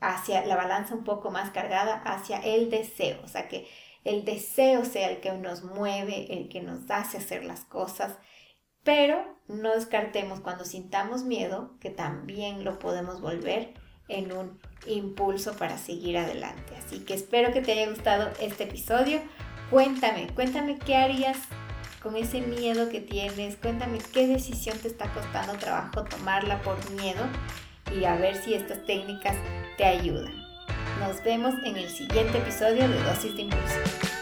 hacia 0.00 0.46
la 0.46 0.54
balanza 0.54 0.94
un 0.94 1.04
poco 1.04 1.30
más 1.32 1.50
cargada 1.50 2.00
hacia 2.04 2.38
el 2.38 2.70
deseo, 2.70 3.20
o 3.24 3.28
sea 3.28 3.48
que 3.48 3.68
el 4.04 4.24
deseo 4.24 4.84
sea 4.84 5.10
el 5.10 5.20
que 5.20 5.32
nos 5.32 5.64
mueve, 5.64 6.32
el 6.32 6.48
que 6.48 6.62
nos 6.62 6.90
hace 6.90 7.18
hacer 7.18 7.44
las 7.44 7.64
cosas, 7.64 8.16
pero 8.82 9.22
no 9.46 9.74
descartemos 9.74 10.40
cuando 10.40 10.64
sintamos 10.64 11.24
miedo 11.24 11.76
que 11.80 11.90
también 11.90 12.64
lo 12.64 12.78
podemos 12.78 13.20
volver 13.20 13.74
en 14.08 14.32
un 14.32 14.58
impulso 14.86 15.54
para 15.54 15.78
seguir 15.78 16.18
adelante. 16.18 16.74
Así 16.76 17.00
que 17.00 17.14
espero 17.14 17.52
que 17.52 17.60
te 17.60 17.72
haya 17.72 17.90
gustado 17.90 18.30
este 18.40 18.64
episodio. 18.64 19.20
Cuéntame, 19.70 20.28
cuéntame 20.34 20.78
qué 20.78 20.96
harías 20.96 21.38
con 22.02 22.16
ese 22.16 22.40
miedo 22.40 22.88
que 22.88 23.00
tienes, 23.00 23.56
cuéntame 23.56 23.98
qué 24.12 24.26
decisión 24.26 24.78
te 24.78 24.88
está 24.88 25.12
costando 25.12 25.52
trabajo 25.58 26.04
tomarla 26.04 26.62
por 26.62 26.90
miedo 26.92 27.24
y 27.94 28.04
a 28.04 28.16
ver 28.16 28.36
si 28.36 28.54
estas 28.54 28.84
técnicas 28.86 29.36
te 29.76 29.84
ayudan. 29.84 30.39
Nos 31.00 31.22
vemos 31.22 31.54
en 31.64 31.78
el 31.78 31.88
siguiente 31.88 32.36
episodio 32.36 32.86
de 32.86 33.02
Dosis 33.04 33.34
de 33.34 33.42
Impulso. 33.42 34.19